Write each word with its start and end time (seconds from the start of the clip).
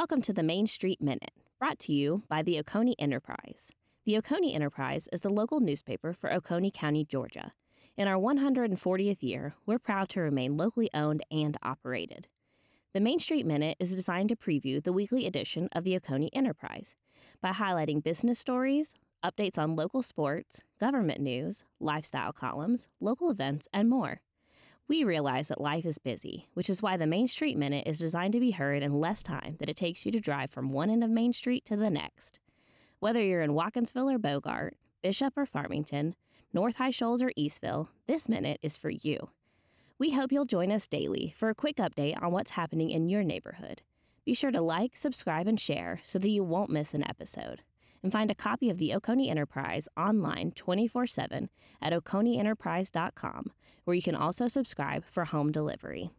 Welcome 0.00 0.22
to 0.22 0.32
the 0.32 0.42
Main 0.42 0.66
Street 0.66 1.02
Minute, 1.02 1.32
brought 1.58 1.78
to 1.80 1.92
you 1.92 2.22
by 2.26 2.42
the 2.42 2.58
Oconee 2.58 2.96
Enterprise. 2.98 3.70
The 4.06 4.16
Oconee 4.16 4.54
Enterprise 4.54 5.10
is 5.12 5.20
the 5.20 5.28
local 5.28 5.60
newspaper 5.60 6.14
for 6.14 6.32
Oconee 6.32 6.70
County, 6.70 7.04
Georgia. 7.04 7.52
In 7.98 8.08
our 8.08 8.18
140th 8.18 9.22
year, 9.22 9.56
we're 9.66 9.78
proud 9.78 10.08
to 10.08 10.22
remain 10.22 10.56
locally 10.56 10.88
owned 10.94 11.22
and 11.30 11.58
operated. 11.62 12.28
The 12.94 13.00
Main 13.00 13.18
Street 13.18 13.44
Minute 13.44 13.76
is 13.78 13.94
designed 13.94 14.30
to 14.30 14.36
preview 14.36 14.82
the 14.82 14.94
weekly 14.94 15.26
edition 15.26 15.68
of 15.72 15.84
the 15.84 15.94
Oconee 15.96 16.30
Enterprise 16.32 16.94
by 17.42 17.50
highlighting 17.50 18.02
business 18.02 18.38
stories, 18.38 18.94
updates 19.22 19.58
on 19.58 19.76
local 19.76 20.02
sports, 20.02 20.62
government 20.80 21.20
news, 21.20 21.66
lifestyle 21.78 22.32
columns, 22.32 22.88
local 23.02 23.30
events, 23.30 23.68
and 23.70 23.90
more. 23.90 24.22
We 24.90 25.04
realize 25.04 25.46
that 25.46 25.60
life 25.60 25.86
is 25.86 25.98
busy, 25.98 26.48
which 26.54 26.68
is 26.68 26.82
why 26.82 26.96
the 26.96 27.06
Main 27.06 27.28
Street 27.28 27.56
Minute 27.56 27.86
is 27.86 28.00
designed 28.00 28.32
to 28.32 28.40
be 28.40 28.50
heard 28.50 28.82
in 28.82 28.92
less 28.92 29.22
time 29.22 29.54
than 29.60 29.68
it 29.68 29.76
takes 29.76 30.04
you 30.04 30.10
to 30.10 30.18
drive 30.18 30.50
from 30.50 30.72
one 30.72 30.90
end 30.90 31.04
of 31.04 31.10
Main 31.10 31.32
Street 31.32 31.64
to 31.66 31.76
the 31.76 31.90
next. 31.90 32.40
Whether 32.98 33.22
you're 33.22 33.40
in 33.40 33.52
Watkinsville 33.52 34.12
or 34.12 34.18
Bogart, 34.18 34.76
Bishop 35.00 35.38
or 35.38 35.46
Farmington, 35.46 36.16
North 36.52 36.74
High 36.78 36.90
Shoals 36.90 37.22
or 37.22 37.30
Eastville, 37.38 37.86
this 38.08 38.28
minute 38.28 38.58
is 38.62 38.76
for 38.76 38.90
you. 38.90 39.28
We 39.96 40.10
hope 40.10 40.32
you'll 40.32 40.44
join 40.44 40.72
us 40.72 40.88
daily 40.88 41.32
for 41.38 41.50
a 41.50 41.54
quick 41.54 41.76
update 41.76 42.20
on 42.20 42.32
what's 42.32 42.50
happening 42.50 42.90
in 42.90 43.06
your 43.06 43.22
neighborhood. 43.22 43.82
Be 44.24 44.34
sure 44.34 44.50
to 44.50 44.60
like, 44.60 44.96
subscribe, 44.96 45.46
and 45.46 45.60
share 45.60 46.00
so 46.02 46.18
that 46.18 46.28
you 46.28 46.42
won't 46.42 46.68
miss 46.68 46.94
an 46.94 47.08
episode 47.08 47.62
and 48.02 48.12
find 48.12 48.30
a 48.30 48.34
copy 48.34 48.70
of 48.70 48.78
the 48.78 48.94
Oconee 48.94 49.30
Enterprise 49.30 49.88
online 49.96 50.52
24 50.52 51.06
7 51.06 51.50
at 51.80 51.92
oconeeenterprise.com, 51.92 53.52
where 53.84 53.94
you 53.94 54.02
can 54.02 54.16
also 54.16 54.48
subscribe 54.48 55.04
for 55.04 55.24
home 55.24 55.52
delivery. 55.52 56.10